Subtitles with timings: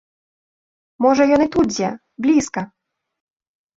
[1.05, 1.89] Можа ён і тут дзе,
[2.27, 2.61] блізка!